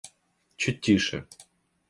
[0.55, 1.23] Чуть тише